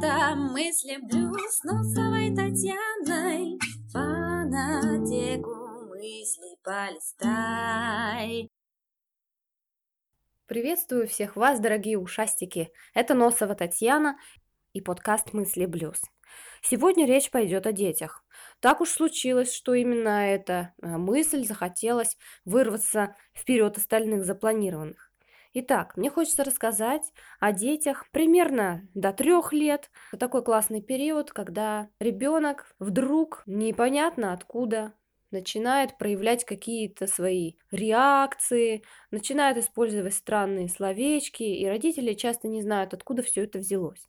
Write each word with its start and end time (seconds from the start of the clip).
Это 0.00 0.36
мысли 0.36 0.96
блюз 1.10 1.64
Носовой 1.64 2.32
Татьяной 2.32 3.58
Фанатеку 3.92 5.50
мысли 5.88 6.56
полистай 6.62 8.48
Приветствую 10.46 11.08
всех 11.08 11.34
вас, 11.34 11.58
дорогие 11.58 11.98
ушастики! 11.98 12.70
Это 12.94 13.14
Носова 13.14 13.56
Татьяна 13.56 14.16
и 14.72 14.80
подкаст 14.80 15.32
«Мысли 15.32 15.66
Блюз». 15.66 16.00
Сегодня 16.62 17.04
речь 17.04 17.32
пойдет 17.32 17.66
о 17.66 17.72
детях. 17.72 18.24
Так 18.60 18.80
уж 18.80 18.90
случилось, 18.90 19.52
что 19.52 19.74
именно 19.74 20.28
эта 20.28 20.74
э, 20.80 20.96
мысль 20.96 21.44
захотелось 21.44 22.16
вырваться 22.44 23.16
вперед 23.34 23.76
остальных 23.76 24.24
запланированных. 24.24 25.07
Итак, 25.54 25.96
мне 25.96 26.10
хочется 26.10 26.44
рассказать 26.44 27.12
о 27.40 27.52
детях 27.52 28.06
примерно 28.12 28.86
до 28.94 29.12
трех 29.12 29.52
лет. 29.52 29.90
Это 30.12 30.18
такой 30.20 30.44
классный 30.44 30.82
период, 30.82 31.32
когда 31.32 31.88
ребенок 32.00 32.74
вдруг 32.78 33.42
непонятно 33.46 34.32
откуда 34.34 34.92
начинает 35.30 35.96
проявлять 35.98 36.44
какие-то 36.44 37.06
свои 37.06 37.54
реакции, 37.70 38.82
начинает 39.10 39.58
использовать 39.58 40.14
странные 40.14 40.68
словечки, 40.68 41.42
и 41.42 41.66
родители 41.66 42.14
часто 42.14 42.48
не 42.48 42.62
знают, 42.62 42.94
откуда 42.94 43.22
все 43.22 43.44
это 43.44 43.58
взялось. 43.58 44.08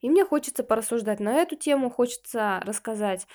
И 0.00 0.08
мне 0.08 0.24
хочется 0.24 0.64
порассуждать 0.64 1.20
на 1.20 1.34
эту 1.34 1.56
тему, 1.56 1.90
хочется 1.90 2.60
рассказать 2.64 3.26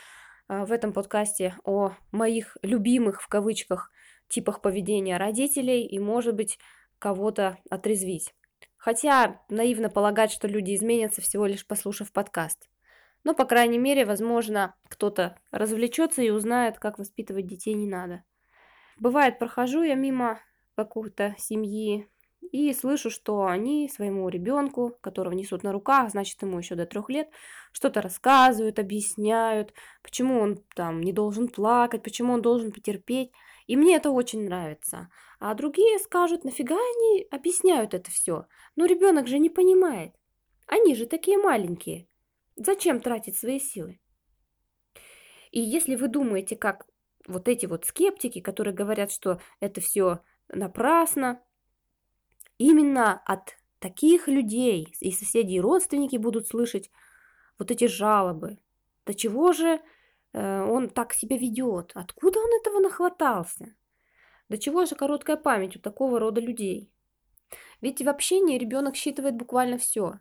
а, 0.47 0.65
в 0.65 0.71
этом 0.71 0.93
подкасте 0.93 1.55
о 1.63 1.91
моих 2.11 2.57
любимых 2.61 3.21
в 3.21 3.27
кавычках 3.27 3.91
типах 4.27 4.61
поведения 4.61 5.17
родителей 5.17 5.85
и, 5.85 5.99
может 5.99 6.35
быть, 6.35 6.57
кого-то 7.03 7.57
отрезвить. 7.69 8.33
Хотя 8.77 9.41
наивно 9.49 9.89
полагать, 9.89 10.31
что 10.31 10.47
люди 10.47 10.73
изменятся, 10.73 11.21
всего 11.21 11.45
лишь 11.45 11.67
послушав 11.67 12.13
подкаст. 12.13 12.69
Но, 13.25 13.35
по 13.35 13.43
крайней 13.43 13.77
мере, 13.77 14.05
возможно, 14.05 14.75
кто-то 14.87 15.37
развлечется 15.51 16.21
и 16.21 16.29
узнает, 16.29 16.79
как 16.79 16.99
воспитывать 16.99 17.45
детей 17.45 17.73
не 17.73 17.87
надо. 17.87 18.23
Бывает, 18.97 19.37
прохожу 19.37 19.83
я 19.83 19.95
мимо 19.95 20.39
какой-то 20.77 21.35
семьи 21.37 22.07
и 22.51 22.73
слышу, 22.73 23.09
что 23.09 23.45
они 23.45 23.89
своему 23.89 24.29
ребенку, 24.29 24.97
которого 25.01 25.33
несут 25.33 25.63
на 25.63 25.71
руках, 25.71 26.11
значит, 26.11 26.41
ему 26.41 26.57
еще 26.57 26.75
до 26.75 26.85
трех 26.85 27.09
лет, 27.09 27.29
что-то 27.71 28.01
рассказывают, 28.01 28.79
объясняют, 28.79 29.73
почему 30.01 30.39
он 30.39 30.63
там 30.75 31.01
не 31.01 31.13
должен 31.13 31.47
плакать, 31.47 32.03
почему 32.03 32.33
он 32.33 32.41
должен 32.41 32.71
потерпеть. 32.71 33.31
И 33.67 33.75
мне 33.75 33.95
это 33.95 34.11
очень 34.11 34.45
нравится. 34.45 35.09
А 35.39 35.53
другие 35.53 35.99
скажут, 35.99 36.43
нафига 36.43 36.75
они 36.75 37.27
объясняют 37.31 37.93
это 37.93 38.11
все? 38.11 38.45
Ну, 38.75 38.85
ребенок 38.85 39.27
же 39.27 39.39
не 39.39 39.49
понимает. 39.49 40.13
Они 40.67 40.95
же 40.95 41.05
такие 41.05 41.37
маленькие. 41.37 42.07
Зачем 42.55 42.99
тратить 42.99 43.37
свои 43.37 43.59
силы? 43.59 43.99
И 45.51 45.59
если 45.59 45.95
вы 45.95 46.07
думаете, 46.07 46.55
как 46.55 46.87
вот 47.27 47.47
эти 47.47 47.65
вот 47.65 47.85
скептики, 47.85 48.41
которые 48.41 48.73
говорят, 48.73 49.11
что 49.11 49.39
это 49.59 49.81
все 49.81 50.19
напрасно, 50.49 51.41
именно 52.57 53.21
от 53.25 53.57
таких 53.79 54.27
людей 54.27 54.95
и 54.99 55.11
соседей, 55.11 55.55
и 55.55 55.61
родственники 55.61 56.17
будут 56.17 56.47
слышать 56.47 56.89
вот 57.59 57.71
эти 57.71 57.87
жалобы. 57.87 58.59
До 59.05 59.13
чего 59.13 59.51
же 59.51 59.81
э, 60.33 60.61
он 60.61 60.89
так 60.89 61.13
себя 61.13 61.37
ведет? 61.37 61.91
Откуда 61.93 62.39
он 62.39 62.49
этого 62.59 62.79
нахватался? 62.79 63.75
До 64.49 64.57
чего 64.57 64.85
же 64.85 64.95
короткая 64.95 65.37
память 65.37 65.75
у 65.75 65.79
такого 65.79 66.19
рода 66.19 66.39
людей? 66.39 66.89
Ведь 67.81 68.01
в 68.01 68.09
общении 68.09 68.57
ребенок 68.57 68.95
считывает 68.95 69.35
буквально 69.35 69.77
все. 69.77 70.19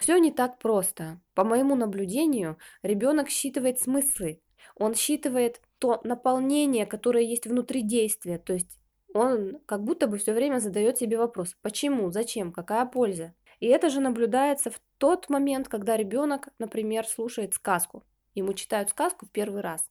Все 0.00 0.16
не 0.18 0.32
так 0.32 0.58
просто. 0.58 1.20
По 1.34 1.44
моему 1.44 1.74
наблюдению, 1.74 2.58
ребенок 2.82 3.28
считывает 3.28 3.78
смыслы. 3.78 4.40
Он 4.76 4.94
считывает 4.94 5.60
то 5.78 6.00
наполнение, 6.04 6.86
которое 6.86 7.24
есть 7.24 7.46
внутри 7.46 7.82
действия. 7.82 8.38
То 8.38 8.54
есть 8.54 8.78
он 9.14 9.60
как 9.66 9.84
будто 9.84 10.06
бы 10.06 10.18
все 10.18 10.32
время 10.32 10.58
задает 10.58 10.98
себе 10.98 11.18
вопрос, 11.18 11.56
почему, 11.62 12.10
зачем, 12.10 12.52
какая 12.52 12.86
польза. 12.86 13.34
И 13.60 13.66
это 13.66 13.90
же 13.90 14.00
наблюдается 14.00 14.70
в 14.70 14.80
тот 14.98 15.28
момент, 15.30 15.68
когда 15.68 15.96
ребенок, 15.96 16.48
например, 16.58 17.06
слушает 17.06 17.54
сказку. 17.54 18.04
Ему 18.34 18.54
читают 18.54 18.90
сказку 18.90 19.26
в 19.26 19.30
первый 19.30 19.60
раз. 19.60 19.88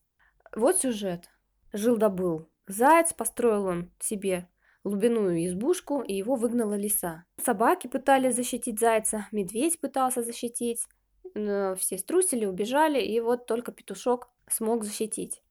Вот 0.55 0.79
сюжет. 0.79 1.29
Жил-добыл. 1.71 2.49
Заяц 2.67 3.13
построил 3.13 3.65
он 3.65 3.91
себе 3.99 4.49
глубинную 4.83 5.45
избушку, 5.45 6.01
и 6.01 6.13
его 6.13 6.35
выгнала 6.35 6.73
лиса. 6.73 7.25
Собаки 7.41 7.88
пытались 7.88 8.35
защитить 8.35 8.79
зайца, 8.79 9.27
медведь 9.31 9.79
пытался 9.79 10.23
защитить, 10.23 10.85
но 11.33 11.75
все 11.75 11.97
струсили, 11.97 12.45
убежали, 12.45 13.01
и 13.01 13.19
вот 13.19 13.45
только 13.45 13.71
петушок 13.71 14.29
смог 14.49 14.83
защитить. 14.83 15.43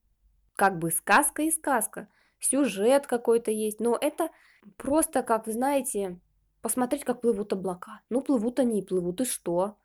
Как 0.57 0.79
бы 0.79 0.91
сказка 0.91 1.43
и 1.43 1.51
сказка, 1.51 2.09
сюжет 2.41 3.07
какой-то 3.07 3.51
есть, 3.51 3.81
но 3.81 3.97
это 4.01 4.31
просто, 4.77 5.23
как 5.23 5.47
вы 5.47 5.53
знаете, 5.53 6.21
посмотреть, 6.63 7.05
как 7.05 7.21
плывут 7.21 7.53
облака. 7.53 8.01
Ну, 8.11 8.21
плывут 8.21 8.61
они 8.61 8.81
и 8.81 8.85
плывут, 8.85 9.21
и 9.21 9.25
что? 9.25 9.77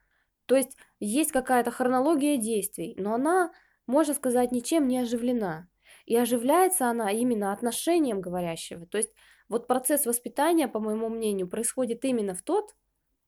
То 0.46 0.56
есть 0.56 0.78
есть 1.00 1.32
какая-то 1.32 1.72
хронология 1.72 2.38
действий, 2.38 2.96
но 2.98 3.14
она, 3.14 3.52
можно 3.88 4.14
сказать, 4.14 4.52
ничем 4.52 4.88
не 4.88 5.00
оживлена. 5.00 5.68
И 6.06 6.16
оживляется 6.16 6.88
она 6.88 7.12
именно 7.12 7.52
отношением 7.52 8.22
говорящего. 8.22 8.86
То 8.86 8.98
есть 8.98 9.12
вот 9.50 9.68
процесс 9.68 10.06
воспитания, 10.06 10.68
по 10.68 10.80
моему 10.80 11.10
мнению, 11.10 11.48
происходит 11.48 12.06
именно 12.06 12.36
в 12.36 12.44
тот 12.44 12.76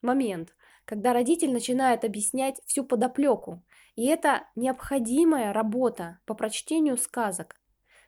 момент, 0.01 0.55
когда 0.85 1.11
родитель 1.13 1.51
начинает 1.51 2.03
объяснять 2.03 2.61
всю 2.65 2.83
подоплеку. 2.83 3.63
И 3.95 4.05
это 4.05 4.47
необходимая 4.55 5.53
работа 5.53 6.19
по 6.25 6.35
прочтению 6.35 6.97
сказок. 6.97 7.55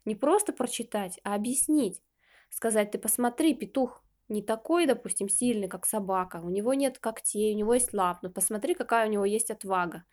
Не 0.06 0.16
просто 0.16 0.54
прочитать, 0.54 1.20
а 1.24 1.36
объяснить. 1.36 2.02
Сказать, 2.50 2.92
ты 2.92 2.98
посмотри, 2.98 3.54
петух 3.54 4.04
не 4.28 4.42
такой, 4.42 4.86
допустим, 4.86 5.30
сильный, 5.30 5.68
как 5.68 5.86
собака, 5.86 6.42
у 6.44 6.50
него 6.50 6.74
нет 6.74 7.00
когтей, 7.00 7.54
у 7.54 7.58
него 7.58 7.74
есть 7.74 7.94
лап, 7.94 8.20
но 8.22 8.30
посмотри, 8.30 8.76
какая 8.76 9.08
у 9.08 9.12
него 9.12 9.26
есть 9.26 9.52
отвага 9.52 10.04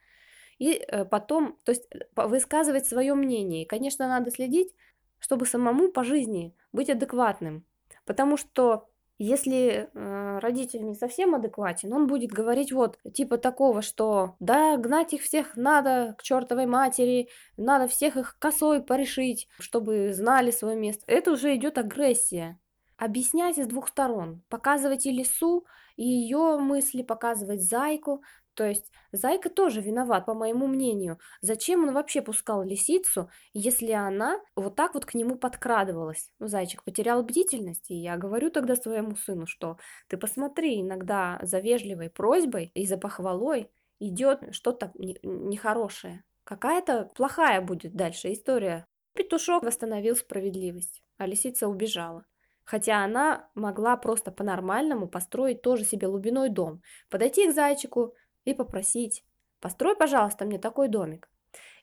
и 0.59 0.73
э, 0.73 1.05
потом, 1.05 1.59
то 1.65 1.73
есть 1.73 1.87
э, 1.93 2.27
высказывать 2.27 2.87
свое 2.87 3.15
мнение. 3.15 3.63
И, 3.63 3.67
конечно, 3.67 4.09
надо 4.09 4.31
следить, 4.31 4.75
чтобы 5.19 5.47
самому 5.47 5.91
по 5.93 6.05
жизни 6.05 6.55
быть 6.73 6.91
адекватным. 6.91 7.65
Потому 8.05 8.37
что 8.37 8.89
если 9.19 9.89
э, 9.93 10.39
родитель 10.41 10.85
не 10.85 10.95
совсем 10.95 11.35
адекватен, 11.35 11.93
он 11.93 12.07
будет 12.07 12.31
говорить 12.31 12.73
вот 12.73 12.99
типа 13.15 13.39
такого, 13.39 13.83
что 13.83 14.37
да, 14.41 14.77
гнать 14.77 15.13
их 15.13 15.23
всех 15.23 15.57
надо 15.57 16.15
к 16.19 16.23
чертовой 16.23 16.67
матери, 16.67 17.29
надо 17.57 17.89
всех 17.89 18.17
их 18.17 18.37
косой 18.39 18.83
порешить, 18.83 19.49
чтобы 19.59 20.13
знали 20.13 20.51
свое 20.51 20.77
место. 20.77 21.05
Это 21.07 21.33
уже 21.33 21.55
идет 21.57 21.79
агрессия. 21.79 22.59
Объяснять 22.97 23.57
с 23.57 23.67
двух 23.67 23.89
сторон. 23.89 24.43
Показывать 24.49 25.07
и 25.07 25.11
лису, 25.11 25.67
и 25.97 26.05
ее 26.05 26.59
мысли, 26.59 27.03
показывать 27.03 27.63
зайку, 27.63 28.23
то 28.57 28.65
есть 28.65 28.91
Зайка 29.17 29.49
тоже 29.49 29.81
виноват, 29.81 30.27
по 30.27 30.35
моему 30.35 30.67
мнению. 30.67 31.19
Зачем 31.41 31.85
он 31.85 31.95
вообще 31.95 32.21
пускал 32.23 32.63
лисицу, 32.63 33.31
если 33.55 33.93
она 33.93 34.41
вот 34.55 34.77
так 34.77 34.95
вот 34.95 35.07
к 35.07 35.15
нему 35.15 35.37
подкрадывалась? 35.37 36.31
Ну, 36.39 36.49
зайчик 36.49 36.85
потерял 36.85 37.23
бдительность, 37.23 37.91
и 37.91 37.95
я 37.95 38.17
говорю 38.17 38.51
тогда 38.51 38.77
своему 38.77 39.17
сыну, 39.17 39.47
что 39.47 39.79
ты 40.09 40.17
посмотри, 40.19 40.81
иногда 40.81 41.39
за 41.43 41.61
вежливой 41.61 42.11
просьбой 42.11 42.71
и 42.75 42.87
за 42.87 42.99
похвалой 42.99 43.71
идет 44.01 44.55
что-то 44.55 44.93
нехорошее. 44.97 46.25
Какая-то 46.45 47.11
плохая 47.15 47.61
будет 47.61 47.95
дальше 47.95 48.33
история. 48.33 48.87
Петушок 49.15 49.63
восстановил 49.63 50.15
справедливость, 50.15 51.03
а 51.17 51.27
лисица 51.27 51.69
убежала. 51.69 52.27
Хотя 52.65 53.05
она 53.05 53.49
могла 53.55 53.97
просто 53.97 54.33
по-нормальному 54.33 55.09
построить 55.09 55.63
тоже 55.63 55.85
себе 55.85 56.09
лубиной 56.09 56.51
дом, 56.51 56.83
подойти 57.09 57.49
к 57.49 57.55
зайчику, 57.55 58.15
и 58.47 58.55
попросить 58.55 59.25
«построй, 59.61 59.97
пожалуйста, 59.97 60.47
мне 60.47 60.59
такой 60.59 60.89
домик». 60.89 61.29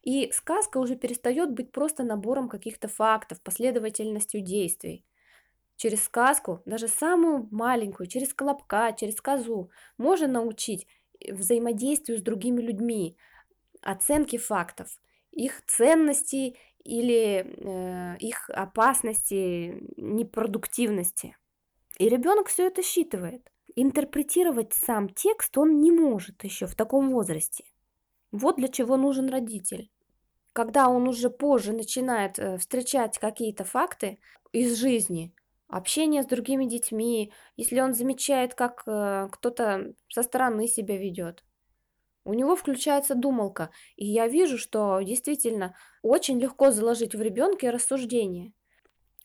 И 0.02 0.32
сказка 0.32 0.80
уже 0.80 0.96
перестает 0.96 1.52
быть 1.52 1.72
просто 1.72 2.04
набором 2.04 2.50
каких-то 2.50 2.88
фактов, 2.88 3.42
последовательностью 3.42 4.42
действий. 4.42 5.06
Через 5.78 6.04
сказку, 6.04 6.62
даже 6.66 6.88
самую 6.88 7.48
маленькую, 7.52 8.08
через 8.08 8.34
колобка, 8.34 8.94
через 8.94 9.22
козу, 9.22 9.72
можно 9.98 10.28
научить 10.28 10.88
взаимодействию 11.28 12.18
с 12.18 12.22
другими 12.22 12.62
людьми, 12.62 13.18
оценке 13.82 14.38
фактов, 14.38 14.90
их 15.32 15.66
ценности 15.66 16.58
или 16.84 17.46
э, 17.46 18.18
их 18.20 18.50
опасности, 18.50 19.84
непродуктивности. 19.98 21.38
И 21.98 22.10
ребенок 22.10 22.50
все 22.50 22.68
это 22.68 22.84
считывает 22.84 23.53
интерпретировать 23.76 24.74
сам 24.74 25.10
текст 25.10 25.58
он 25.58 25.82
не 25.82 25.92
может 25.92 26.44
еще 26.44 26.68
в 26.68 26.76
таком 26.76 27.12
возрасте. 27.12 27.64
Вот 28.32 28.58
для 28.58 28.68
чего 28.68 28.98
нужен 28.98 29.30
родитель. 29.30 29.92
Когда 30.54 30.90
он 30.90 31.08
уже 31.08 31.30
позже 31.30 31.74
начинает 31.74 32.38
э, 32.38 32.58
встречать 32.58 33.18
какие-то 33.18 33.64
факты 33.64 34.20
из 34.52 34.76
жизни, 34.76 35.34
общение 35.68 36.24
с 36.24 36.28
другими 36.28 36.66
детьми, 36.66 37.34
если 37.58 37.80
он 37.80 37.94
замечает, 37.94 38.54
как 38.54 38.84
э, 38.86 39.30
кто-то 39.32 39.94
со 40.10 40.24
стороны 40.24 40.68
себя 40.68 40.98
ведет, 40.98 41.44
у 42.26 42.34
него 42.34 42.56
включается 42.56 43.16
думалка, 43.16 43.70
и 43.96 44.06
я 44.06 44.28
вижу, 44.28 44.58
что 44.58 45.02
действительно 45.02 45.76
очень 46.02 46.40
легко 46.40 46.72
заложить 46.72 47.16
в 47.16 47.22
ребенке 47.22 47.70
рассуждение. 47.70 48.54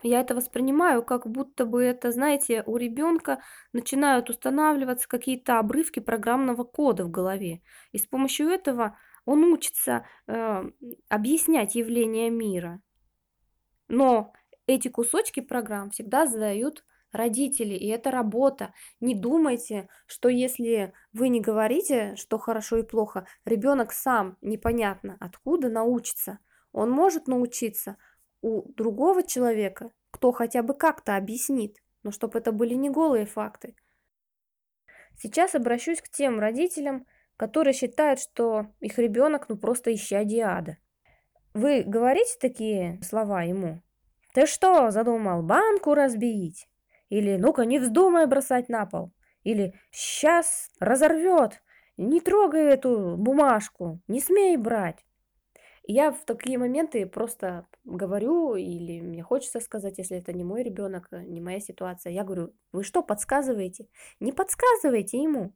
Я 0.02 0.20
это 0.20 0.36
воспринимаю, 0.36 1.02
как 1.02 1.26
будто 1.26 1.66
бы 1.66 1.82
это, 1.82 2.12
знаете, 2.12 2.62
у 2.66 2.76
ребенка 2.76 3.42
начинают 3.72 4.30
устанавливаться 4.30 5.08
какие-то 5.08 5.58
обрывки 5.58 5.98
программного 5.98 6.62
кода 6.62 7.04
в 7.04 7.10
голове. 7.10 7.62
И 7.90 7.98
с 7.98 8.06
помощью 8.06 8.48
этого 8.48 8.96
он 9.24 9.42
учится 9.42 10.06
э, 10.28 10.70
объяснять 11.08 11.74
явления 11.74 12.30
мира. 12.30 12.80
Но 13.88 14.32
эти 14.66 14.88
кусочки 14.88 15.40
программ 15.40 15.90
всегда 15.90 16.26
задают 16.26 16.84
родители, 17.10 17.74
и 17.74 17.88
это 17.88 18.12
работа. 18.12 18.74
Не 19.00 19.14
думайте, 19.14 19.88
что 20.06 20.28
если 20.28 20.92
вы 21.12 21.28
не 21.28 21.40
говорите, 21.40 22.14
что 22.16 22.38
хорошо 22.38 22.76
и 22.76 22.82
плохо, 22.84 23.26
ребенок 23.44 23.92
сам 23.92 24.36
непонятно 24.42 25.16
откуда 25.18 25.68
научится. 25.68 26.38
Он 26.72 26.90
может 26.90 27.26
научиться 27.26 27.96
у 28.42 28.70
другого 28.72 29.22
человека, 29.22 29.90
кто 30.10 30.32
хотя 30.32 30.62
бы 30.62 30.74
как-то 30.74 31.16
объяснит, 31.16 31.82
но 32.02 32.10
чтобы 32.10 32.38
это 32.38 32.52
были 32.52 32.74
не 32.74 32.90
голые 32.90 33.26
факты. 33.26 33.74
Сейчас 35.16 35.54
обращусь 35.54 36.00
к 36.00 36.08
тем 36.08 36.38
родителям, 36.38 37.06
которые 37.36 37.74
считают, 37.74 38.20
что 38.20 38.66
их 38.80 38.98
ребенок 38.98 39.48
ну 39.48 39.56
просто 39.56 39.94
исчадие 39.94 40.44
ада. 40.44 40.78
Вы 41.54 41.82
говорите 41.82 42.36
такие 42.40 43.00
слова 43.02 43.42
ему? 43.42 43.82
Ты 44.34 44.46
что, 44.46 44.90
задумал 44.90 45.42
банку 45.42 45.94
разбить? 45.94 46.68
Или 47.08 47.36
ну-ка 47.36 47.64
не 47.64 47.78
вздумай 47.78 48.26
бросать 48.26 48.68
на 48.68 48.86
пол. 48.86 49.12
Или 49.42 49.74
сейчас 49.90 50.70
разорвет. 50.78 51.62
Не 51.96 52.20
трогай 52.20 52.66
эту 52.66 53.16
бумажку, 53.16 54.00
не 54.06 54.20
смей 54.20 54.56
брать. 54.56 55.04
Я 55.90 56.12
в 56.12 56.24
такие 56.26 56.58
моменты 56.58 57.06
просто 57.06 57.66
говорю, 57.84 58.56
или 58.56 59.00
мне 59.00 59.22
хочется 59.22 59.58
сказать, 59.58 59.96
если 59.96 60.18
это 60.18 60.34
не 60.34 60.44
мой 60.44 60.62
ребенок, 60.62 61.08
не 61.10 61.40
моя 61.40 61.60
ситуация, 61.60 62.12
я 62.12 62.24
говорю, 62.24 62.54
вы 62.72 62.84
что, 62.84 63.02
подсказываете? 63.02 63.88
Не 64.20 64.32
подсказывайте 64.32 65.20
ему. 65.20 65.54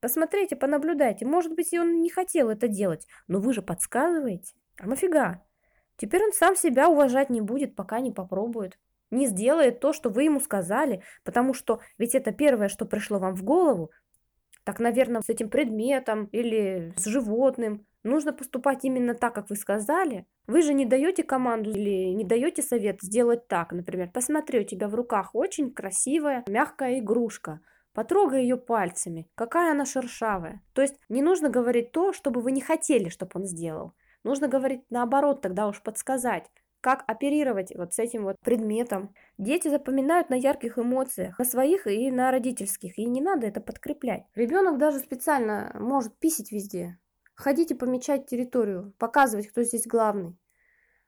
Посмотрите, 0.00 0.54
понаблюдайте. 0.54 1.24
Может 1.24 1.54
быть, 1.54 1.72
он 1.72 2.02
не 2.02 2.10
хотел 2.10 2.50
это 2.50 2.68
делать, 2.68 3.06
но 3.26 3.40
вы 3.40 3.54
же 3.54 3.62
подсказываете. 3.62 4.54
А 4.78 4.86
нафига? 4.86 5.42
Теперь 5.96 6.24
он 6.24 6.32
сам 6.32 6.56
себя 6.56 6.90
уважать 6.90 7.30
не 7.30 7.40
будет, 7.40 7.74
пока 7.74 8.00
не 8.00 8.12
попробует 8.12 8.78
не 9.10 9.26
сделает 9.26 9.80
то, 9.80 9.92
что 9.92 10.08
вы 10.08 10.24
ему 10.24 10.40
сказали, 10.40 11.02
потому 11.24 11.54
что 11.54 11.80
ведь 11.98 12.14
это 12.14 12.32
первое, 12.32 12.68
что 12.68 12.86
пришло 12.86 13.18
вам 13.18 13.34
в 13.34 13.42
голову, 13.42 13.90
так, 14.64 14.78
наверное, 14.78 15.22
с 15.22 15.28
этим 15.28 15.48
предметом 15.48 16.26
или 16.26 16.92
с 16.96 17.06
животным 17.06 17.86
нужно 18.02 18.32
поступать 18.32 18.84
именно 18.84 19.14
так, 19.14 19.34
как 19.34 19.50
вы 19.50 19.56
сказали. 19.56 20.26
Вы 20.46 20.62
же 20.62 20.74
не 20.74 20.86
даете 20.86 21.22
команду 21.22 21.70
или 21.70 22.12
не 22.14 22.24
даете 22.24 22.62
совет 22.62 23.00
сделать 23.02 23.48
так. 23.48 23.72
Например, 23.72 24.10
посмотри, 24.12 24.60
у 24.60 24.64
тебя 24.64 24.88
в 24.88 24.94
руках 24.94 25.30
очень 25.34 25.72
красивая 25.72 26.44
мягкая 26.46 26.98
игрушка. 26.98 27.60
Потрогай 27.92 28.42
ее 28.42 28.56
пальцами. 28.56 29.28
Какая 29.34 29.72
она 29.72 29.84
шершавая. 29.84 30.62
То 30.74 30.82
есть 30.82 30.96
не 31.08 31.22
нужно 31.22 31.48
говорить 31.48 31.92
то, 31.92 32.12
чтобы 32.12 32.40
вы 32.40 32.52
не 32.52 32.60
хотели, 32.60 33.08
чтобы 33.08 33.32
он 33.34 33.44
сделал. 33.44 33.94
Нужно 34.22 34.48
говорить 34.48 34.82
наоборот, 34.90 35.40
тогда 35.40 35.66
уж 35.66 35.82
подсказать 35.82 36.50
как 36.80 37.04
оперировать 37.06 37.74
вот 37.74 37.94
с 37.94 37.98
этим 37.98 38.24
вот 38.24 38.36
предметом. 38.42 39.14
Дети 39.38 39.68
запоминают 39.68 40.30
на 40.30 40.34
ярких 40.34 40.78
эмоциях, 40.78 41.38
на 41.38 41.44
своих 41.44 41.86
и 41.86 42.10
на 42.10 42.30
родительских, 42.30 42.98
и 42.98 43.04
не 43.04 43.20
надо 43.20 43.46
это 43.46 43.60
подкреплять. 43.60 44.24
Ребенок 44.34 44.78
даже 44.78 44.98
специально 44.98 45.74
может 45.78 46.18
писить 46.18 46.52
везде. 46.52 46.98
Ходить 47.40 47.70
и 47.70 47.74
помечать 47.74 48.26
территорию, 48.26 48.92
показывать, 48.98 49.48
кто 49.48 49.62
здесь 49.62 49.86
главный. 49.86 50.38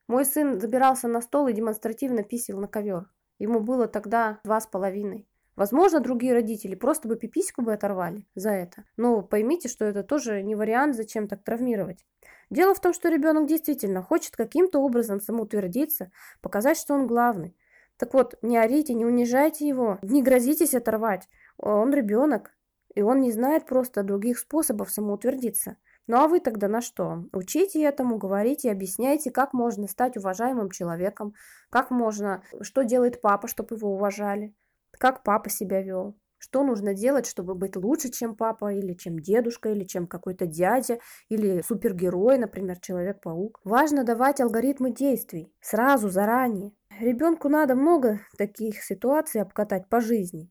Мой 0.08 0.24
сын 0.24 0.58
забирался 0.58 1.06
на 1.06 1.20
стол 1.20 1.48
и 1.48 1.52
демонстративно 1.52 2.22
писал 2.22 2.58
на 2.58 2.68
ковер. 2.68 3.10
Ему 3.38 3.60
было 3.60 3.86
тогда 3.86 4.40
два 4.42 4.58
с 4.58 4.66
половиной. 4.66 5.28
Возможно, 5.56 6.00
другие 6.00 6.32
родители 6.32 6.74
просто 6.74 7.06
бы 7.06 7.16
пипиську 7.16 7.60
бы 7.60 7.74
оторвали 7.74 8.26
за 8.34 8.48
это. 8.48 8.84
Но 8.96 9.20
поймите, 9.20 9.68
что 9.68 9.84
это 9.84 10.02
тоже 10.02 10.42
не 10.42 10.54
вариант, 10.54 10.96
зачем 10.96 11.28
так 11.28 11.44
травмировать. 11.44 12.06
Дело 12.48 12.74
в 12.74 12.80
том, 12.80 12.94
что 12.94 13.10
ребенок 13.10 13.46
действительно 13.46 14.00
хочет 14.02 14.34
каким-то 14.34 14.80
образом 14.80 15.20
самоутвердиться, 15.20 16.10
показать, 16.40 16.78
что 16.78 16.94
он 16.94 17.06
главный. 17.06 17.54
Так 17.98 18.14
вот, 18.14 18.38
не 18.40 18.56
орите, 18.56 18.94
не 18.94 19.04
унижайте 19.04 19.68
его, 19.68 19.98
не 20.00 20.22
грозитесь 20.22 20.74
оторвать. 20.74 21.28
Он 21.58 21.92
ребенок, 21.92 22.52
и 22.94 23.02
он 23.02 23.20
не 23.20 23.32
знает 23.32 23.66
просто 23.66 24.02
других 24.02 24.38
способов 24.38 24.90
самоутвердиться. 24.90 25.76
Ну 26.06 26.16
а 26.16 26.28
вы 26.28 26.40
тогда 26.40 26.68
на 26.68 26.80
что? 26.80 27.24
Учите 27.32 27.82
этому, 27.82 28.18
говорите, 28.18 28.70
объясняйте, 28.70 29.30
как 29.30 29.52
можно 29.52 29.86
стать 29.86 30.16
уважаемым 30.16 30.70
человеком, 30.70 31.34
как 31.70 31.90
можно, 31.90 32.42
что 32.60 32.82
делает 32.82 33.20
папа, 33.20 33.48
чтобы 33.48 33.76
его 33.76 33.94
уважали 33.94 34.54
как 34.98 35.22
папа 35.22 35.50
себя 35.50 35.82
вел, 35.82 36.16
что 36.38 36.62
нужно 36.62 36.94
делать, 36.94 37.26
чтобы 37.26 37.54
быть 37.54 37.76
лучше, 37.76 38.10
чем 38.10 38.36
папа, 38.36 38.72
или 38.72 38.94
чем 38.94 39.18
дедушка, 39.18 39.70
или 39.70 39.84
чем 39.84 40.06
какой-то 40.06 40.46
дядя, 40.46 40.98
или 41.28 41.62
супергерой, 41.62 42.38
например, 42.38 42.78
Человек-паук. 42.78 43.60
Важно 43.64 44.04
давать 44.04 44.40
алгоритмы 44.40 44.92
действий 44.92 45.52
сразу, 45.60 46.08
заранее. 46.08 46.72
Ребенку 47.00 47.48
надо 47.48 47.74
много 47.74 48.20
таких 48.38 48.82
ситуаций 48.82 49.40
обкатать 49.40 49.88
по 49.88 50.00
жизни. 50.00 50.50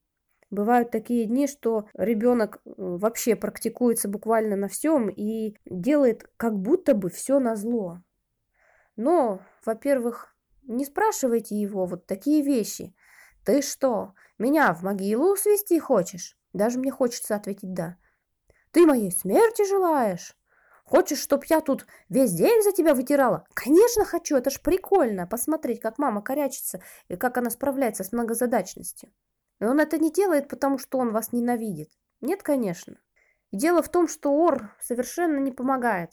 Бывают 0.52 0.92
такие 0.92 1.26
дни, 1.26 1.48
что 1.48 1.88
ребенок 1.94 2.58
э, 2.66 2.72
вообще 2.76 3.38
практикуется 3.38 4.10
буквально 4.10 4.58
на 4.58 4.68
всем 4.68 5.10
и 5.10 5.56
делает 5.66 6.30
как 6.36 6.60
будто 6.60 6.94
бы 6.94 7.10
все 7.10 7.40
на 7.40 7.56
зло. 7.56 8.02
Но, 8.98 9.40
во-первых, 9.66 10.36
не 10.64 10.84
спрашивайте 10.84 11.56
его 11.56 11.86
вот 11.86 12.06
такие 12.06 12.44
вещи. 12.44 12.94
Ты 13.46 13.62
что, 13.62 14.14
меня 14.38 14.74
в 14.74 14.84
могилу 14.84 15.38
свести 15.38 15.80
хочешь? 15.80 16.38
Даже 16.52 16.80
мне 16.80 16.92
хочется 16.92 17.36
ответить 17.36 17.74
«да». 17.74 17.96
Ты 18.72 18.86
моей 18.86 19.12
смерти 19.12 19.68
желаешь? 19.68 20.38
Хочешь, 20.84 21.20
чтоб 21.20 21.46
я 21.46 21.62
тут 21.62 21.86
весь 22.10 22.34
день 22.34 22.62
за 22.62 22.74
тебя 22.74 22.94
вытирала? 22.94 23.46
Конечно 23.54 24.04
хочу, 24.04 24.36
это 24.36 24.50
ж 24.50 24.60
прикольно, 24.62 25.28
посмотреть, 25.28 25.80
как 25.80 25.98
мама 25.98 26.22
корячится 26.22 26.82
и 27.08 27.16
как 27.16 27.38
она 27.38 27.50
справляется 27.50 28.04
с 28.04 28.12
многозадачностью. 28.12 29.12
И 29.62 29.64
он 29.64 29.80
это 29.80 30.00
не 30.00 30.12
делает, 30.12 30.50
потому 30.50 30.80
что 30.80 30.98
он 30.98 31.12
вас 31.12 31.32
ненавидит. 31.32 31.92
Нет, 32.20 32.42
конечно. 32.42 32.98
Дело 33.52 33.84
в 33.84 33.90
том, 33.90 34.08
что 34.08 34.32
Ор 34.32 34.76
совершенно 34.82 35.38
не 35.38 35.52
помогает. 35.52 36.12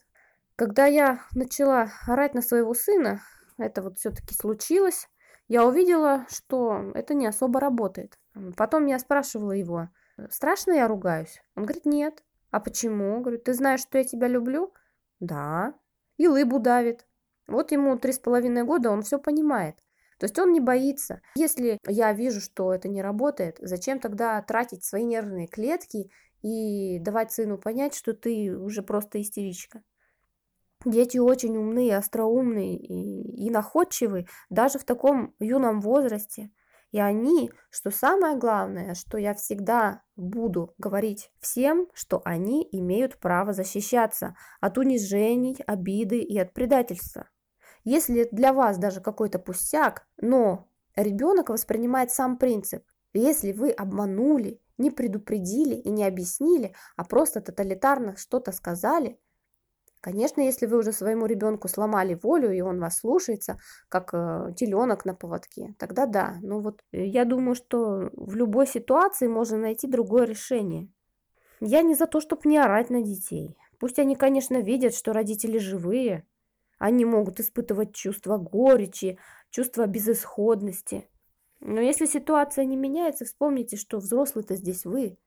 Когда 0.54 0.84
я 0.86 1.22
начала 1.34 1.90
орать 2.06 2.34
на 2.34 2.42
своего 2.42 2.74
сына, 2.74 3.22
это 3.56 3.80
вот 3.80 3.98
все-таки 3.98 4.34
случилось, 4.34 5.08
я 5.48 5.64
увидела, 5.64 6.26
что 6.28 6.92
это 6.94 7.14
не 7.14 7.26
особо 7.26 7.58
работает. 7.58 8.18
Потом 8.56 8.84
я 8.84 8.98
спрашивала 8.98 9.52
его, 9.52 9.88
страшно 10.30 10.72
я 10.72 10.86
ругаюсь? 10.86 11.40
Он 11.56 11.64
говорит, 11.64 11.86
нет. 11.86 12.22
А 12.50 12.60
почему? 12.60 13.20
Говорю, 13.20 13.38
ты 13.38 13.54
знаешь, 13.54 13.80
что 13.80 13.96
я 13.96 14.04
тебя 14.04 14.28
люблю? 14.28 14.74
Да. 15.20 15.74
И 16.18 16.28
лыбу 16.28 16.58
давит. 16.58 17.06
Вот 17.46 17.72
ему 17.72 17.96
три 17.98 18.12
с 18.12 18.18
половиной 18.18 18.64
года, 18.64 18.90
он 18.90 19.02
все 19.02 19.18
понимает. 19.18 19.76
То 20.18 20.24
есть 20.24 20.38
он 20.38 20.52
не 20.52 20.60
боится. 20.60 21.20
Если 21.36 21.78
я 21.86 22.12
вижу, 22.12 22.40
что 22.40 22.74
это 22.74 22.88
не 22.88 23.02
работает, 23.02 23.56
зачем 23.60 24.00
тогда 24.00 24.42
тратить 24.42 24.84
свои 24.84 25.04
нервные 25.04 25.46
клетки 25.46 26.10
и 26.42 26.98
давать 26.98 27.32
сыну 27.32 27.58
понять, 27.58 27.94
что 27.94 28.14
ты 28.14 28.56
уже 28.56 28.82
просто 28.82 29.20
истеричка? 29.20 29.82
Дети 30.84 31.18
очень 31.18 31.56
умные, 31.56 31.96
остроумные 31.96 32.76
и, 32.76 33.46
и 33.46 33.50
находчивые, 33.50 34.26
даже 34.48 34.78
в 34.78 34.84
таком 34.84 35.34
юном 35.40 35.80
возрасте. 35.80 36.50
И 36.90 36.98
они, 36.98 37.50
что 37.70 37.90
самое 37.90 38.36
главное, 38.36 38.94
что 38.94 39.18
я 39.18 39.34
всегда 39.34 40.02
буду 40.16 40.74
говорить 40.78 41.30
всем, 41.40 41.88
что 41.92 42.22
они 42.24 42.66
имеют 42.72 43.18
право 43.18 43.52
защищаться 43.52 44.36
от 44.60 44.78
унижений, 44.78 45.58
обиды 45.66 46.20
и 46.20 46.38
от 46.38 46.54
предательства. 46.54 47.28
Если 47.84 48.28
для 48.32 48.52
вас 48.52 48.78
даже 48.78 49.00
какой-то 49.00 49.38
пустяк, 49.38 50.06
но 50.20 50.68
ребенок 50.96 51.48
воспринимает 51.48 52.10
сам 52.10 52.38
принцип. 52.38 52.84
Если 53.12 53.52
вы 53.52 53.70
обманули, 53.70 54.60
не 54.76 54.90
предупредили 54.90 55.74
и 55.74 55.90
не 55.90 56.04
объяснили, 56.04 56.74
а 56.96 57.04
просто 57.04 57.40
тоталитарно 57.40 58.16
что-то 58.16 58.52
сказали, 58.52 59.18
Конечно, 60.00 60.40
если 60.40 60.66
вы 60.66 60.78
уже 60.78 60.92
своему 60.92 61.26
ребенку 61.26 61.66
сломали 61.66 62.14
волю, 62.14 62.52
и 62.52 62.60
он 62.60 62.78
вас 62.78 62.98
слушается, 62.98 63.58
как 63.88 64.10
э, 64.12 64.52
теленок 64.56 65.04
на 65.04 65.14
поводке, 65.14 65.74
тогда 65.76 66.06
да. 66.06 66.36
Но 66.40 66.60
вот 66.60 66.84
э, 66.92 67.04
я 67.04 67.24
думаю, 67.24 67.56
что 67.56 68.08
в 68.12 68.36
любой 68.36 68.68
ситуации 68.68 69.26
можно 69.26 69.58
найти 69.58 69.88
другое 69.88 70.24
решение. 70.24 70.88
Я 71.60 71.82
не 71.82 71.96
за 71.96 72.06
то, 72.06 72.20
чтобы 72.20 72.42
не 72.44 72.58
орать 72.58 72.90
на 72.90 73.02
детей. 73.02 73.56
Пусть 73.80 73.98
они, 73.98 74.14
конечно, 74.14 74.60
видят, 74.60 74.94
что 74.94 75.12
родители 75.12 75.58
живые. 75.58 76.24
Они 76.78 77.04
могут 77.04 77.40
испытывать 77.40 77.94
чувство 77.94 78.38
горечи, 78.38 79.18
чувство 79.50 79.86
безысходности. 79.86 81.08
Но 81.60 81.80
если 81.80 82.06
ситуация 82.06 82.64
не 82.64 82.76
меняется, 82.76 83.24
вспомните, 83.24 83.76
что 83.76 83.98
взрослый-то 83.98 84.54
здесь 84.54 84.84
вы. 84.84 85.18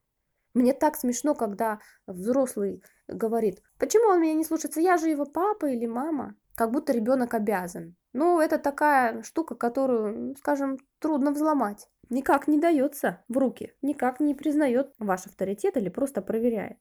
Мне 0.54 0.74
так 0.74 0.96
смешно, 0.96 1.36
когда 1.36 1.80
взрослый 2.08 2.84
говорит, 3.08 3.62
почему 3.78 4.10
он 4.10 4.22
меня 4.22 4.34
не 4.34 4.44
слушается, 4.44 4.82
я 4.82 4.98
же 4.98 5.10
его 5.10 5.26
папа 5.26 5.66
или 5.68 5.86
мама. 5.86 6.36
Как 6.56 6.72
будто 6.72 6.94
ребенок 6.94 7.34
обязан. 7.34 7.96
Ну, 8.14 8.40
это 8.40 8.58
такая 8.58 9.24
штука, 9.24 9.56
которую, 9.56 10.36
скажем, 10.38 10.78
трудно 11.00 11.32
взломать. 11.32 11.90
Никак 12.10 12.50
не 12.50 12.60
дается 12.60 13.24
в 13.30 13.38
руки, 13.38 13.74
никак 13.82 14.20
не 14.20 14.36
признает 14.36 14.94
ваш 15.00 15.28
авторитет 15.28 15.78
или 15.78 15.88
просто 15.88 16.22
проверяет. 16.22 16.78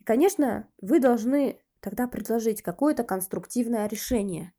И, 0.00 0.04
конечно, 0.04 0.68
вы 0.80 1.00
должны 1.00 1.60
тогда 1.84 2.08
предложить 2.08 2.62
какое-то 2.62 3.04
конструктивное 3.04 3.86
решение. 3.86 4.54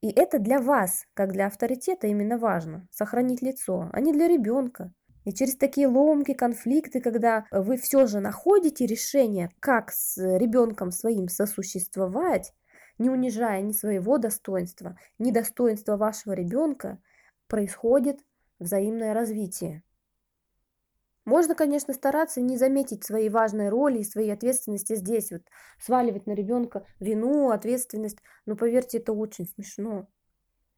И 0.00 0.10
это 0.10 0.38
для 0.38 0.60
вас, 0.60 1.04
как 1.12 1.30
для 1.30 1.46
авторитета, 1.46 2.06
именно 2.06 2.38
важно. 2.38 2.88
Сохранить 2.90 3.42
лицо, 3.42 3.90
а 3.92 4.00
не 4.00 4.14
для 4.14 4.28
ребенка. 4.28 4.90
И 5.26 5.34
через 5.34 5.56
такие 5.56 5.86
ломки, 5.86 6.32
конфликты, 6.32 7.02
когда 7.02 7.44
вы 7.50 7.76
все 7.76 8.06
же 8.06 8.20
находите 8.20 8.86
решение, 8.86 9.50
как 9.60 9.92
с 9.92 10.16
ребенком 10.16 10.90
своим 10.90 11.28
сосуществовать, 11.28 12.54
не 12.96 13.10
унижая 13.10 13.60
ни 13.60 13.72
своего 13.72 14.16
достоинства, 14.16 14.96
ни 15.18 15.32
достоинства 15.32 15.98
вашего 15.98 16.32
ребенка, 16.32 16.98
происходит 17.46 18.20
взаимное 18.58 19.12
развитие. 19.12 19.82
Можно, 21.30 21.54
конечно, 21.54 21.94
стараться 21.94 22.40
не 22.40 22.56
заметить 22.56 23.04
свои 23.04 23.28
важные 23.28 23.68
роли 23.68 24.00
и 24.00 24.04
свои 24.04 24.30
ответственности 24.30 24.96
здесь, 24.96 25.30
вот 25.30 25.42
сваливать 25.78 26.26
на 26.26 26.32
ребенка 26.32 26.84
вину, 26.98 27.50
ответственность, 27.50 28.18
но 28.46 28.56
поверьте, 28.56 28.98
это 28.98 29.12
очень 29.12 29.46
смешно. 29.46 30.08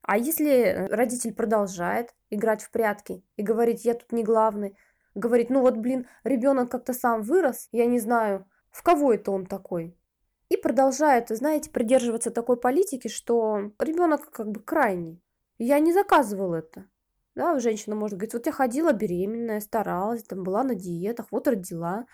А 0.02 0.18
если 0.18 0.88
родитель 0.90 1.32
продолжает 1.32 2.14
играть 2.28 2.62
в 2.62 2.70
прятки 2.70 3.24
и 3.36 3.42
говорить, 3.42 3.86
я 3.86 3.94
тут 3.94 4.12
не 4.12 4.24
главный, 4.24 4.76
говорить, 5.14 5.48
ну 5.48 5.62
вот, 5.62 5.78
блин, 5.78 6.06
ребенок 6.22 6.70
как-то 6.70 6.92
сам 6.92 7.22
вырос, 7.22 7.70
я 7.72 7.86
не 7.86 7.98
знаю, 7.98 8.46
в 8.72 8.82
кого 8.82 9.14
это 9.14 9.30
он 9.30 9.46
такой, 9.46 9.96
и 10.50 10.58
продолжает, 10.58 11.30
знаете, 11.30 11.70
придерживаться 11.70 12.30
такой 12.30 12.58
политики, 12.58 13.08
что 13.08 13.72
ребенок 13.78 14.30
как 14.30 14.50
бы 14.50 14.60
крайний. 14.60 15.24
Я 15.56 15.78
не 15.78 15.94
заказывал 15.94 16.52
это. 16.52 16.84
Да, 17.34 17.58
женщина 17.58 17.96
может 17.96 18.18
говорить, 18.18 18.34
вот 18.34 18.46
я 18.46 18.52
ходила 18.52 18.92
беременная, 18.92 19.60
старалась, 19.60 20.22
там 20.22 20.42
была 20.42 20.64
на 20.64 20.74
диетах, 20.74 21.26
вот 21.30 21.48
родила. 21.48 22.06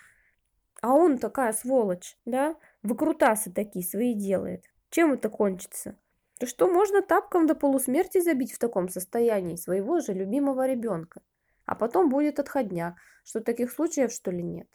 А 0.81 0.93
он 0.93 1.19
такая 1.19 1.53
сволочь, 1.53 2.17
да, 2.25 2.57
выкрутасы 2.83 3.53
такие 3.53 3.85
свои 3.85 4.15
делает. 4.15 4.65
Чем 4.91 5.13
это 5.13 5.29
кончится? 5.29 5.99
То 6.39 6.47
что 6.47 6.69
можно 6.69 7.03
тапком 7.03 7.47
до 7.49 7.57
полусмерти 7.57 8.21
забить 8.21 8.53
в 8.53 8.59
таком 8.61 8.89
состоянии 8.89 9.57
своего 9.57 9.99
же 9.99 10.13
любимого 10.13 10.67
ребенка. 10.69 11.21
А 11.67 11.75
потом 11.75 12.09
будет 12.09 12.39
отходняк, 12.39 12.95
что 13.25 13.41
таких 13.41 13.73
случаев 13.73 14.13
что 14.13 14.31
ли 14.31 14.43
нет. 14.43 14.69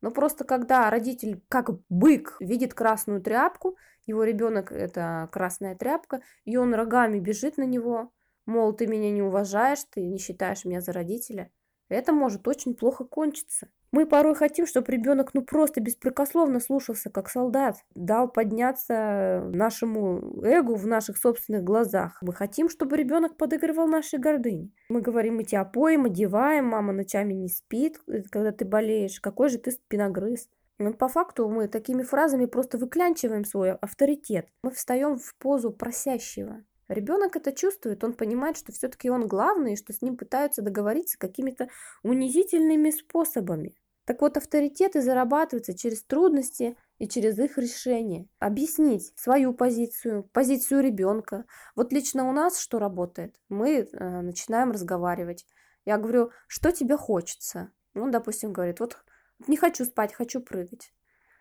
Но 0.00 0.12
просто 0.12 0.44
когда 0.44 0.88
родитель 0.90 1.42
как 1.48 1.70
бык 1.88 2.36
видит 2.40 2.72
красную 2.72 3.20
тряпку, 3.20 3.76
его 4.06 4.22
ребенок 4.24 4.70
это 4.70 5.28
красная 5.32 5.74
тряпка, 5.74 6.22
и 6.44 6.56
он 6.56 6.72
рогами 6.74 7.18
бежит 7.18 7.56
на 7.56 7.64
него, 7.64 8.12
Мол, 8.46 8.72
ты 8.72 8.86
меня 8.86 9.10
не 9.10 9.22
уважаешь, 9.22 9.84
ты 9.90 10.02
не 10.02 10.18
считаешь 10.18 10.64
меня 10.64 10.80
за 10.80 10.92
родителя. 10.92 11.50
Это 11.88 12.12
может 12.12 12.48
очень 12.48 12.74
плохо 12.74 13.04
кончиться. 13.04 13.68
Мы 13.92 14.06
порой 14.06 14.34
хотим, 14.34 14.66
чтобы 14.66 14.90
ребенок 14.90 15.34
ну 15.34 15.42
просто 15.42 15.82
беспрекословно 15.82 16.60
слушался, 16.60 17.10
как 17.10 17.28
солдат, 17.28 17.76
дал 17.94 18.26
подняться 18.26 19.42
нашему 19.52 20.42
эго 20.42 20.74
в 20.74 20.86
наших 20.86 21.18
собственных 21.18 21.62
глазах. 21.62 22.16
Мы 22.22 22.32
хотим, 22.32 22.70
чтобы 22.70 22.96
ребенок 22.96 23.36
подыгрывал 23.36 23.86
нашей 23.86 24.18
гордыне. 24.18 24.70
Мы 24.88 25.02
говорим, 25.02 25.36
мы 25.36 25.44
тебя 25.44 25.66
поем, 25.66 26.06
одеваем, 26.06 26.64
мама 26.64 26.94
ночами 26.94 27.34
не 27.34 27.48
спит, 27.48 28.00
э, 28.08 28.22
когда 28.30 28.50
ты 28.50 28.64
болеешь. 28.64 29.20
Какой 29.20 29.50
же 29.50 29.58
ты 29.58 29.72
спиногрыз? 29.72 30.48
Но 30.78 30.94
по 30.94 31.08
факту 31.08 31.46
мы 31.50 31.68
такими 31.68 32.02
фразами 32.02 32.46
просто 32.46 32.78
выклянчиваем 32.78 33.44
свой 33.44 33.72
авторитет. 33.72 34.48
Мы 34.62 34.70
встаем 34.70 35.18
в 35.18 35.34
позу 35.36 35.70
просящего. 35.70 36.64
Ребенок 36.92 37.36
это 37.36 37.52
чувствует, 37.52 38.04
он 38.04 38.12
понимает, 38.12 38.56
что 38.56 38.72
все-таки 38.72 39.10
он 39.10 39.26
главный, 39.26 39.74
и 39.74 39.76
что 39.76 39.92
с 39.92 40.02
ним 40.02 40.16
пытаются 40.16 40.62
договориться 40.62 41.18
какими-то 41.18 41.68
унизительными 42.02 42.90
способами. 42.90 43.74
Так 44.04 44.20
вот, 44.20 44.36
авторитеты 44.36 45.00
зарабатываются 45.00 45.76
через 45.76 46.02
трудности 46.02 46.76
и 46.98 47.08
через 47.08 47.38
их 47.38 47.56
решение. 47.56 48.28
Объяснить 48.40 49.12
свою 49.16 49.54
позицию, 49.54 50.24
позицию 50.32 50.82
ребенка. 50.82 51.44
Вот 51.76 51.92
лично 51.92 52.28
у 52.28 52.32
нас 52.32 52.58
что 52.58 52.78
работает? 52.78 53.40
Мы 53.48 53.88
э, 53.90 54.20
начинаем 54.20 54.72
разговаривать. 54.72 55.46
Я 55.84 55.98
говорю, 55.98 56.30
что 56.48 56.72
тебе 56.72 56.96
хочется? 56.96 57.70
Он, 57.94 58.10
допустим, 58.10 58.52
говорит, 58.52 58.80
вот 58.80 58.98
не 59.46 59.56
хочу 59.56 59.84
спать, 59.84 60.12
хочу 60.12 60.40
прыгать. 60.40 60.92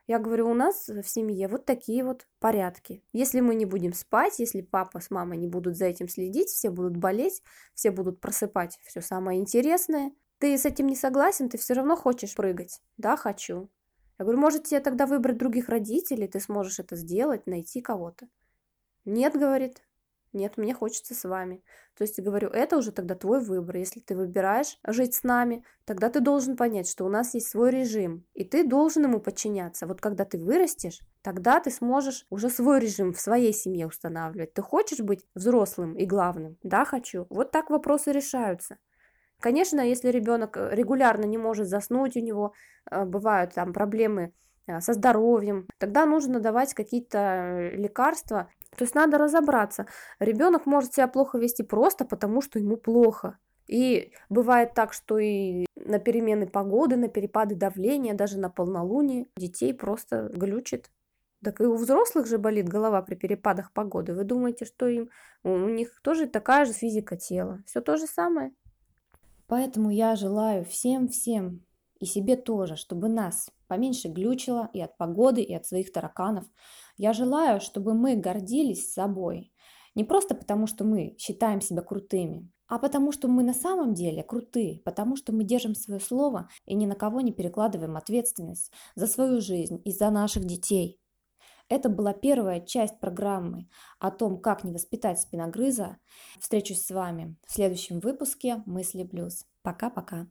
Я 0.07 0.19
говорю, 0.19 0.49
у 0.49 0.53
нас 0.53 0.87
в 0.87 1.03
семье 1.03 1.47
вот 1.47 1.65
такие 1.65 2.03
вот 2.03 2.27
порядки. 2.39 3.03
Если 3.13 3.39
мы 3.39 3.55
не 3.55 3.65
будем 3.65 3.93
спать, 3.93 4.39
если 4.39 4.61
папа 4.61 4.99
с 4.99 5.11
мамой 5.11 5.37
не 5.37 5.47
будут 5.47 5.77
за 5.77 5.85
этим 5.85 6.09
следить, 6.09 6.49
все 6.49 6.69
будут 6.69 6.97
болеть, 6.97 7.41
все 7.75 7.91
будут 7.91 8.19
просыпать 8.19 8.79
все 8.83 9.01
самое 9.01 9.39
интересное. 9.39 10.11
Ты 10.39 10.57
с 10.57 10.65
этим 10.65 10.87
не 10.87 10.95
согласен, 10.95 11.49
ты 11.49 11.57
все 11.57 11.75
равно 11.75 11.95
хочешь 11.95 12.35
прыгать. 12.35 12.81
Да, 12.97 13.15
хочу. 13.15 13.69
Я 14.17 14.25
говорю, 14.25 14.39
может 14.39 14.65
тебе 14.65 14.79
тогда 14.79 15.05
выбрать 15.05 15.37
других 15.37 15.69
родителей, 15.69 16.27
ты 16.27 16.39
сможешь 16.39 16.79
это 16.79 16.95
сделать, 16.95 17.47
найти 17.47 17.81
кого-то. 17.81 18.27
Нет, 19.05 19.33
говорит, 19.33 19.81
нет, 20.33 20.57
мне 20.57 20.73
хочется 20.73 21.13
с 21.13 21.23
вами. 21.25 21.61
То 21.97 22.03
есть, 22.03 22.19
говорю, 22.19 22.47
это 22.49 22.77
уже 22.77 22.91
тогда 22.91 23.15
твой 23.15 23.41
выбор. 23.41 23.77
Если 23.77 23.99
ты 23.99 24.15
выбираешь 24.15 24.77
жить 24.87 25.13
с 25.13 25.23
нами, 25.23 25.65
тогда 25.85 26.09
ты 26.09 26.21
должен 26.21 26.55
понять, 26.55 26.89
что 26.89 27.05
у 27.05 27.09
нас 27.09 27.33
есть 27.33 27.49
свой 27.49 27.71
режим, 27.71 28.25
и 28.33 28.45
ты 28.45 28.65
должен 28.65 29.03
ему 29.03 29.19
подчиняться. 29.19 29.87
Вот 29.87 29.99
когда 29.99 30.23
ты 30.23 30.37
вырастешь, 30.37 31.01
тогда 31.21 31.59
ты 31.59 31.69
сможешь 31.69 32.25
уже 32.29 32.49
свой 32.49 32.79
режим 32.79 33.13
в 33.13 33.19
своей 33.19 33.53
семье 33.53 33.87
устанавливать. 33.87 34.53
Ты 34.53 34.61
хочешь 34.61 34.99
быть 34.99 35.25
взрослым 35.35 35.95
и 35.95 36.05
главным? 36.05 36.57
Да, 36.63 36.85
хочу. 36.85 37.27
Вот 37.29 37.51
так 37.51 37.69
вопросы 37.69 38.11
решаются. 38.11 38.77
Конечно, 39.41 39.81
если 39.81 40.09
ребенок 40.09 40.55
регулярно 40.55 41.25
не 41.25 41.37
может 41.37 41.67
заснуть, 41.67 42.15
у 42.15 42.19
него 42.19 42.53
э, 42.89 43.05
бывают 43.05 43.55
там 43.55 43.73
проблемы 43.73 44.33
э, 44.67 44.79
со 44.81 44.93
здоровьем, 44.93 45.67
тогда 45.79 46.05
нужно 46.05 46.39
давать 46.39 46.75
какие-то 46.75 47.17
э, 47.17 47.75
лекарства, 47.75 48.51
то 48.75 48.83
есть 48.83 48.95
надо 48.95 49.17
разобраться. 49.17 49.85
Ребенок 50.19 50.65
может 50.65 50.93
себя 50.93 51.07
плохо 51.07 51.37
вести 51.37 51.63
просто 51.63 52.05
потому, 52.05 52.41
что 52.41 52.59
ему 52.59 52.77
плохо. 52.77 53.37
И 53.67 54.11
бывает 54.29 54.73
так, 54.73 54.93
что 54.93 55.17
и 55.17 55.65
на 55.75 55.99
перемены 55.99 56.47
погоды, 56.47 56.95
на 56.97 57.07
перепады 57.07 57.55
давления, 57.55 58.13
даже 58.13 58.39
на 58.39 58.49
полнолуние 58.49 59.27
детей 59.35 59.73
просто 59.73 60.29
глючит. 60.33 60.89
Так 61.43 61.59
и 61.59 61.65
у 61.65 61.75
взрослых 61.75 62.27
же 62.27 62.37
болит 62.37 62.69
голова 62.69 63.01
при 63.01 63.15
перепадах 63.15 63.71
погоды. 63.73 64.13
Вы 64.13 64.23
думаете, 64.23 64.65
что 64.65 64.87
им 64.87 65.09
у 65.43 65.57
них 65.69 66.01
тоже 66.03 66.27
такая 66.27 66.65
же 66.65 66.73
физика 66.73 67.17
тела? 67.17 67.63
Все 67.65 67.81
то 67.81 67.97
же 67.97 68.05
самое. 68.05 68.53
Поэтому 69.47 69.89
я 69.89 70.15
желаю 70.15 70.63
всем-всем 70.65 71.65
и 72.01 72.05
себе 72.05 72.35
тоже, 72.35 72.75
чтобы 72.75 73.07
нас 73.07 73.49
поменьше 73.67 74.09
глючило 74.09 74.69
и 74.73 74.81
от 74.81 74.97
погоды, 74.97 75.41
и 75.41 75.53
от 75.53 75.65
своих 75.65 75.93
тараканов. 75.93 76.45
Я 76.97 77.13
желаю, 77.13 77.61
чтобы 77.61 77.93
мы 77.93 78.15
гордились 78.15 78.91
собой. 78.91 79.53
Не 79.93 80.03
просто 80.03 80.33
потому, 80.35 80.67
что 80.67 80.83
мы 80.83 81.15
считаем 81.19 81.61
себя 81.61 81.81
крутыми, 81.81 82.49
а 82.67 82.79
потому 82.79 83.11
что 83.11 83.27
мы 83.27 83.43
на 83.43 83.53
самом 83.53 83.93
деле 83.93 84.23
крутые, 84.23 84.79
потому 84.79 85.15
что 85.15 85.31
мы 85.31 85.43
держим 85.43 85.75
свое 85.75 85.99
слово 85.99 86.49
и 86.65 86.73
ни 86.73 86.85
на 86.85 86.95
кого 86.95 87.21
не 87.21 87.31
перекладываем 87.31 87.95
ответственность 87.95 88.71
за 88.95 89.05
свою 89.05 89.39
жизнь 89.39 89.79
и 89.85 89.91
за 89.91 90.09
наших 90.09 90.45
детей. 90.45 90.99
Это 91.69 91.87
была 91.87 92.13
первая 92.13 92.61
часть 92.61 92.99
программы 92.99 93.69
о 93.99 94.09
том, 94.11 94.41
как 94.41 94.63
не 94.63 94.73
воспитать 94.73 95.21
спиногрыза. 95.21 95.97
Встречусь 96.39 96.81
с 96.81 96.89
вами 96.89 97.37
в 97.45 97.53
следующем 97.53 97.99
выпуске 97.99 98.63
«Мысли 98.65 99.03
Блюз». 99.03 99.45
Пока-пока. 99.61 100.27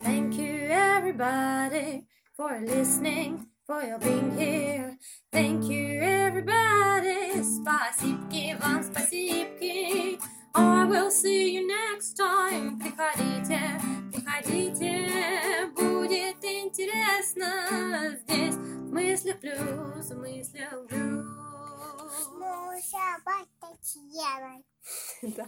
Thank 0.00 0.36
you, 0.36 0.68
everybody, 0.70 2.06
for 2.36 2.60
listening, 2.60 3.46
for 3.66 3.82
your 3.82 3.98
being 3.98 4.36
here. 4.36 4.98
Thank 5.32 5.64
you, 5.64 6.00
everybody. 6.00 7.42
Спасибки 7.42 8.56
вам, 8.60 8.82
спасибки. 8.82 10.18
I 10.54 10.84
will 10.86 11.10
see 11.10 11.54
you 11.54 11.66
next 11.66 12.16
time. 12.16 12.78
Приходите, 12.78 13.80
приходите, 14.12 15.72
будет 15.74 16.44
интересно 16.44 18.16
здесь. 18.22 18.54
В 18.54 18.92
мыслях 18.92 19.40
плюс, 19.40 20.10
в 20.10 20.18
мыслях 20.18 20.86
плюс. 20.86 21.26
Муся, 22.38 23.18
Да. 25.22 25.46